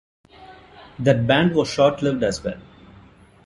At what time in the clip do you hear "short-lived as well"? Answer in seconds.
1.69-2.59